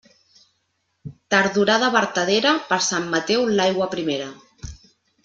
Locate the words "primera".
3.93-4.31